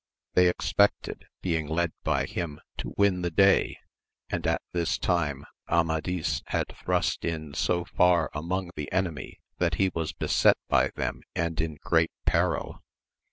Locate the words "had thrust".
6.47-7.23